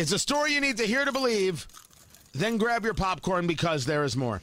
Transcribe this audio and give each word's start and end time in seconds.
It's 0.00 0.12
a 0.12 0.18
story 0.18 0.54
you 0.54 0.62
need 0.62 0.78
to 0.78 0.86
hear 0.86 1.04
to 1.04 1.12
believe. 1.12 1.68
Then 2.32 2.56
grab 2.56 2.84
your 2.84 2.94
popcorn 2.94 3.46
because 3.46 3.84
there 3.84 4.02
is 4.02 4.16
more. 4.16 4.40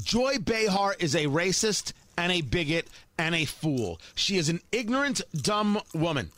Joy 0.00 0.38
Behar 0.38 0.94
is 1.00 1.16
a 1.16 1.26
racist 1.26 1.92
and 2.16 2.30
a 2.30 2.40
bigot 2.40 2.86
and 3.18 3.34
a 3.34 3.44
fool. 3.44 4.00
She 4.14 4.36
is 4.36 4.48
an 4.48 4.60
ignorant, 4.70 5.20
dumb 5.34 5.80
woman. 5.92 6.30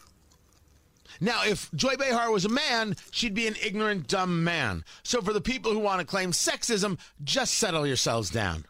Now, 1.20 1.44
if 1.44 1.70
Joy 1.74 1.96
Behar 1.96 2.30
was 2.30 2.46
a 2.46 2.48
man, 2.48 2.96
she'd 3.10 3.34
be 3.34 3.46
an 3.46 3.56
ignorant, 3.62 4.08
dumb 4.08 4.42
man. 4.42 4.82
So, 5.02 5.20
for 5.20 5.34
the 5.34 5.42
people 5.42 5.72
who 5.72 5.78
want 5.78 6.00
to 6.00 6.06
claim 6.06 6.32
sexism, 6.32 6.98
just 7.24 7.56
settle 7.56 7.86
yourselves 7.86 8.30
down. 8.30 8.64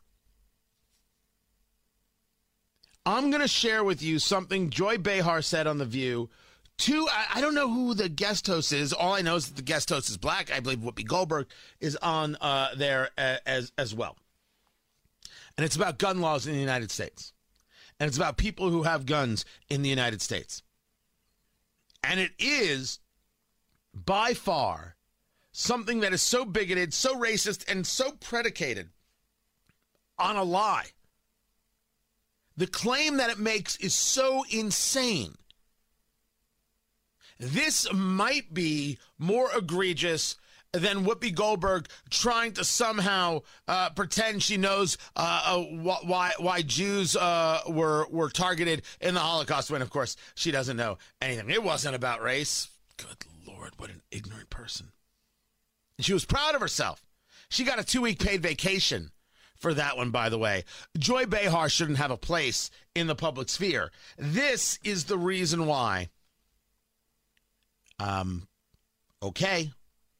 I'm 3.04 3.30
going 3.30 3.42
to 3.42 3.46
share 3.46 3.84
with 3.84 4.02
you 4.02 4.18
something 4.18 4.70
Joy 4.70 4.98
Behar 4.98 5.42
said 5.42 5.68
on 5.68 5.78
The 5.78 5.84
View. 5.84 6.28
Two, 6.78 7.08
I, 7.10 7.38
I, 7.38 7.40
don't 7.40 7.54
know 7.54 7.72
who 7.72 7.94
the 7.94 8.08
guest 8.08 8.46
host 8.46 8.72
is. 8.72 8.92
All 8.92 9.14
I 9.14 9.22
know 9.22 9.36
is 9.36 9.48
that 9.48 9.56
the 9.56 9.62
guest 9.62 9.88
host 9.88 10.10
is 10.10 10.18
black. 10.18 10.52
I 10.52 10.60
believe 10.60 10.80
Whoopi 10.80 11.06
Goldberg 11.06 11.46
is 11.80 11.96
on 11.96 12.36
uh, 12.40 12.74
there 12.76 13.10
as 13.16 13.72
as 13.78 13.94
well. 13.94 14.16
And 15.56 15.64
it's 15.64 15.76
about 15.76 15.98
gun 15.98 16.20
laws 16.20 16.46
in 16.46 16.52
the 16.52 16.60
United 16.60 16.90
States, 16.90 17.32
and 17.98 18.08
it's 18.08 18.18
about 18.18 18.36
people 18.36 18.68
who 18.68 18.82
have 18.82 19.06
guns 19.06 19.46
in 19.70 19.80
the 19.80 19.88
United 19.88 20.20
States. 20.20 20.62
And 22.02 22.20
it 22.20 22.32
is 22.38 23.00
by 23.94 24.34
far 24.34 24.96
something 25.52 26.00
that 26.00 26.12
is 26.12 26.20
so 26.20 26.44
bigoted, 26.44 26.92
so 26.92 27.16
racist, 27.16 27.64
and 27.72 27.86
so 27.86 28.12
predicated 28.12 28.90
on 30.18 30.36
a 30.36 30.44
lie 30.44 30.90
the 32.56 32.66
claim 32.66 33.18
that 33.18 33.30
it 33.30 33.38
makes 33.38 33.76
is 33.76 33.94
so 33.94 34.44
insane. 34.50 35.34
This 37.38 37.92
might 37.92 38.52
be 38.54 38.98
more 39.18 39.50
egregious 39.56 40.36
than 40.72 41.04
Whoopi 41.04 41.34
Goldberg 41.34 41.88
trying 42.10 42.52
to 42.54 42.64
somehow 42.64 43.42
uh, 43.68 43.90
pretend 43.90 44.42
she 44.42 44.56
knows 44.56 44.98
uh, 45.14 45.42
uh, 45.46 45.62
why 45.62 46.32
why 46.38 46.62
Jews 46.62 47.16
uh, 47.16 47.60
were 47.68 48.06
were 48.10 48.30
targeted 48.30 48.82
in 49.00 49.14
the 49.14 49.20
Holocaust. 49.20 49.70
When 49.70 49.82
of 49.82 49.90
course 49.90 50.16
she 50.34 50.50
doesn't 50.50 50.76
know 50.76 50.98
anything. 51.20 51.50
It 51.50 51.62
wasn't 51.62 51.94
about 51.94 52.22
race. 52.22 52.68
Good 52.96 53.08
lord, 53.46 53.72
what 53.76 53.90
an 53.90 54.02
ignorant 54.10 54.50
person. 54.50 54.92
She 56.00 56.12
was 56.12 56.24
proud 56.24 56.54
of 56.54 56.60
herself. 56.60 57.02
She 57.48 57.64
got 57.64 57.78
a 57.78 57.84
two 57.84 58.02
week 58.02 58.18
paid 58.18 58.42
vacation 58.42 59.12
for 59.56 59.72
that 59.74 59.96
one, 59.96 60.10
by 60.10 60.28
the 60.28 60.38
way. 60.38 60.64
Joy 60.98 61.26
Behar 61.26 61.68
shouldn't 61.68 61.98
have 61.98 62.10
a 62.10 62.16
place 62.16 62.70
in 62.94 63.06
the 63.06 63.14
public 63.14 63.48
sphere. 63.48 63.90
This 64.18 64.78
is 64.84 65.04
the 65.04 65.18
reason 65.18 65.66
why. 65.66 66.10
Um, 67.98 68.46
okay. 69.22 69.70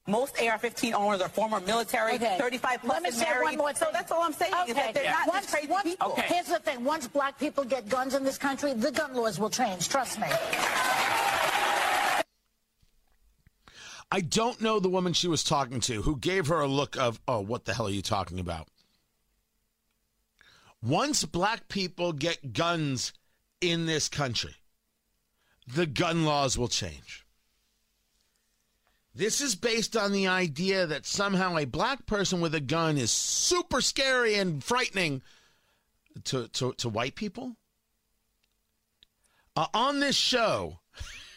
Most 0.09 0.41
AR-15 0.41 0.93
owners 0.93 1.21
are 1.21 1.29
former 1.29 1.61
military, 1.61 2.15
okay. 2.15 2.37
35 2.39 2.81
plus 2.81 2.93
Let 2.93 3.03
me 3.03 3.11
say 3.11 3.27
one 3.43 3.57
more 3.57 3.73
thing. 3.73 3.77
So 3.77 3.89
that's 3.93 4.13
all 4.13 4.23
I'm 4.23 4.33
saying 4.33 4.55
okay. 4.55 4.71
is 4.71 4.77
that 4.77 4.95
they're 4.95 5.03
yeah. 5.03 5.11
not 5.11 5.29
once, 5.29 5.51
crazy 5.51 5.67
once, 5.67 5.83
people. 5.83 6.13
Okay. 6.13 6.23
Here's 6.29 6.47
the 6.47 6.61
thing. 6.61 6.85
Once 6.85 7.09
black 7.09 7.39
people 7.41 7.65
get 7.65 7.89
guns 7.89 8.15
in 8.15 8.23
this 8.23 8.39
country, 8.39 8.73
the 8.73 8.93
gun 8.93 9.15
laws 9.15 9.41
will 9.41 9.51
change. 9.51 9.89
Trust 9.89 10.21
me. 10.21 10.29
I 14.13 14.21
don't 14.21 14.61
know 14.61 14.79
the 14.79 14.89
woman 14.89 15.13
she 15.13 15.27
was 15.27 15.43
talking 15.43 15.81
to 15.81 16.03
who 16.03 16.17
gave 16.17 16.47
her 16.47 16.61
a 16.61 16.69
look 16.69 16.97
of, 16.97 17.21
oh, 17.27 17.41
what 17.41 17.65
the 17.65 17.75
hell 17.75 17.89
are 17.89 17.91
you 17.91 18.03
talking 18.03 18.39
about? 18.39 18.69
Once 20.81 21.25
black 21.25 21.67
people 21.67 22.13
get 22.13 22.53
guns 22.53 23.13
in 23.61 23.87
this 23.87 24.09
country, 24.09 24.55
the 25.67 25.87
gun 25.87 26.25
laws 26.25 26.57
will 26.57 26.69
change. 26.69 27.26
This 29.17 29.41
is 29.41 29.55
based 29.55 29.97
on 29.97 30.13
the 30.13 30.27
idea 30.27 30.87
that 30.87 31.07
somehow 31.07 31.57
a 31.57 31.65
black 31.65 32.05
person 32.05 32.43
with 32.43 32.55
a 32.55 32.61
gun 32.61 32.99
is 32.99 33.11
super 33.11 33.81
scary 33.81 34.35
and 34.35 34.63
frightening 34.63 35.23
to, 36.25 36.49
to, 36.49 36.75
to 36.75 36.89
white 36.91 37.15
people. 37.15 37.57
Uh, 39.57 39.69
on 39.73 40.01
this 40.01 40.17
show, 40.17 40.81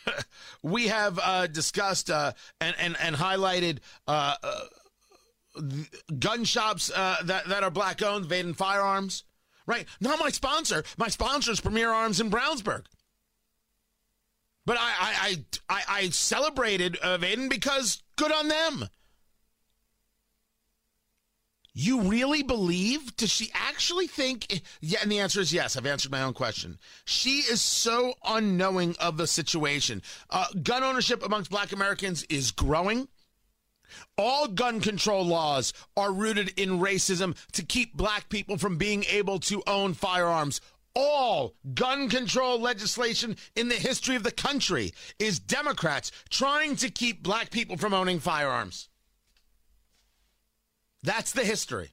we 0.62 0.90
have 0.90 1.20
uh, 1.24 1.48
discussed 1.48 2.12
uh, 2.12 2.34
and, 2.60 2.76
and, 2.78 2.98
and 3.02 3.16
highlighted 3.16 3.78
uh, 4.08 4.36
uh, 4.44 5.62
gun 6.20 6.44
shops 6.44 6.92
uh, 6.94 7.16
that, 7.24 7.48
that 7.48 7.64
are 7.64 7.72
black 7.72 8.02
owned, 8.02 8.26
Vaden 8.26 8.56
Firearms 8.56 9.24
right? 9.70 9.86
Not 10.02 10.20
my 10.20 10.30
sponsor. 10.30 10.84
My 10.98 11.10
sponsor 11.10 11.52
is 11.52 11.62
Premier 11.62 11.92
Arms 11.92 12.20
in 12.20 12.32
Brownsburg. 12.32 12.86
But 14.66 14.78
I 14.80 14.94
I 15.30 15.46
I, 15.70 15.84
I 15.88 16.10
celebrated 16.10 16.98
uh, 17.02 17.18
Vaden 17.18 17.50
because 17.50 18.02
good 18.16 18.32
on 18.32 18.48
them. 18.48 18.90
You 21.74 22.02
really 22.02 22.44
believe? 22.44 23.16
Does 23.16 23.30
she 23.30 23.52
actually 23.54 24.08
think? 24.08 24.62
Yeah, 24.82 25.00
and 25.02 25.12
the 25.12 25.20
answer 25.20 25.40
is 25.40 25.54
yes. 25.54 25.78
I've 25.78 25.86
answered 25.86 26.12
my 26.12 26.24
own 26.24 26.34
question. 26.34 26.78
She 27.06 27.40
is 27.40 27.62
so 27.62 28.16
unknowing 28.26 28.96
of 29.00 29.18
the 29.18 29.28
situation. 29.28 30.02
Uh, 30.30 30.48
gun 30.62 30.84
ownership 30.84 31.24
amongst 31.24 31.52
black 31.52 31.72
Americans 31.72 32.24
is 32.24 32.52
growing. 32.52 33.08
All 34.18 34.48
gun 34.48 34.82
control 34.82 35.26
laws 35.26 35.74
are 35.96 36.12
rooted 36.12 36.60
in 36.60 36.80
racism 36.80 37.36
to 37.54 37.64
keep 37.64 37.96
black 37.96 38.30
people 38.30 38.58
from 38.58 38.78
being 38.78 39.06
able 39.06 39.40
to 39.42 39.64
own 39.66 39.94
firearms. 39.94 40.62
All 40.96 41.56
gun 41.74 42.10
control 42.10 42.60
legislation 42.60 43.38
in 43.56 43.70
the 43.70 43.76
history 43.76 44.16
of 44.16 44.24
the 44.24 44.32
country 44.32 44.94
is 45.18 45.40
Democrats 45.40 46.12
trying 46.30 46.76
to 46.78 46.90
keep 46.90 47.24
black 47.24 47.52
people 47.52 47.78
from 47.78 47.94
owning 47.94 48.20
firearms. 48.20 48.90
That's 51.04 51.32
the 51.32 51.46
history. 51.46 51.92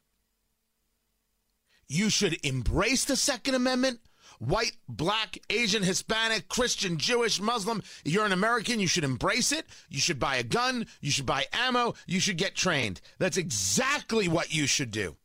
You 1.89 2.11
should 2.11 2.45
embrace 2.45 3.05
the 3.05 3.17
Second 3.17 3.55
Amendment 3.55 4.01
white, 4.39 4.77
black, 4.89 5.39
Asian, 5.51 5.83
Hispanic, 5.83 6.49
Christian, 6.49 6.99
Jewish, 6.99 7.41
Muslim. 7.41 7.83
You're 8.05 8.27
an 8.27 8.33
American. 8.33 8.81
You 8.81 8.87
should 8.87 9.05
embrace 9.05 9.53
it. 9.53 9.67
You 9.89 10.01
should 10.01 10.19
buy 10.19 10.37
a 10.37 10.43
gun. 10.43 10.87
You 11.01 11.11
should 11.11 11.27
buy 11.27 11.47
ammo. 11.53 11.95
You 12.07 12.21
should 12.21 12.37
get 12.37 12.55
trained. 12.55 13.01
That's 13.19 13.37
exactly 13.37 14.29
what 14.29 14.55
you 14.55 14.67
should 14.67 14.91
do. 14.91 15.17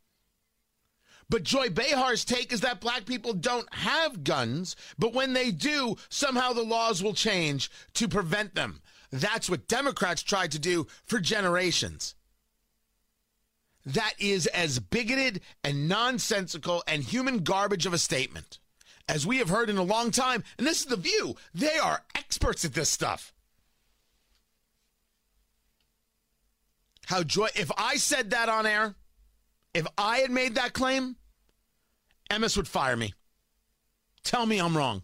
But 1.32 1.44
Joy 1.44 1.70
Behar's 1.70 2.26
take 2.26 2.52
is 2.52 2.60
that 2.60 2.82
black 2.82 3.06
people 3.06 3.32
don't 3.32 3.72
have 3.72 4.22
guns, 4.22 4.76
but 4.98 5.14
when 5.14 5.32
they 5.32 5.50
do, 5.50 5.96
somehow 6.10 6.52
the 6.52 6.62
laws 6.62 7.02
will 7.02 7.14
change 7.14 7.70
to 7.94 8.06
prevent 8.06 8.54
them. 8.54 8.82
That's 9.10 9.48
what 9.48 9.66
Democrats 9.66 10.22
tried 10.22 10.52
to 10.52 10.58
do 10.58 10.86
for 11.06 11.20
generations. 11.20 12.16
That 13.86 14.12
is 14.18 14.46
as 14.48 14.78
bigoted 14.78 15.40
and 15.64 15.88
nonsensical 15.88 16.84
and 16.86 17.02
human 17.02 17.38
garbage 17.38 17.86
of 17.86 17.94
a 17.94 17.98
statement 17.98 18.58
as 19.08 19.26
we 19.26 19.38
have 19.38 19.48
heard 19.48 19.70
in 19.70 19.78
a 19.78 19.82
long 19.82 20.10
time. 20.10 20.44
And 20.58 20.66
this 20.66 20.80
is 20.80 20.86
the 20.86 20.96
view. 20.96 21.36
They 21.54 21.78
are 21.78 22.04
experts 22.14 22.66
at 22.66 22.74
this 22.74 22.90
stuff. 22.90 23.32
How 27.06 27.22
joy 27.22 27.48
if 27.54 27.72
I 27.78 27.96
said 27.96 28.32
that 28.32 28.50
on 28.50 28.66
air, 28.66 28.96
if 29.72 29.86
I 29.96 30.18
had 30.18 30.30
made 30.30 30.56
that 30.56 30.74
claim, 30.74 31.16
Emmis 32.32 32.56
would 32.56 32.66
fire 32.66 32.96
me. 32.96 33.12
Tell 34.24 34.46
me 34.46 34.58
I'm 34.58 34.74
wrong. 34.74 35.02